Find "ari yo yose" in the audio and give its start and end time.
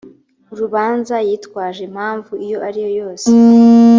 2.67-3.27